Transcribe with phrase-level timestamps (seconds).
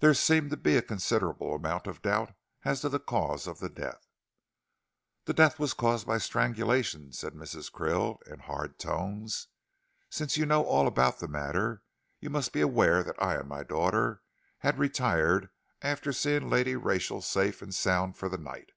[0.00, 2.34] "There seemed to be a considerable amount of doubt
[2.64, 4.08] as to the cause of the death."
[5.26, 7.70] "The death was caused by strangulation," said Mrs.
[7.70, 9.48] Krill, in hard tones.
[10.08, 11.82] "Since you know all about the matter,
[12.18, 14.22] you must be aware that I and my daughter
[14.60, 15.50] had retired
[15.82, 18.70] after seeing Lady Rachel safe and sound for the night.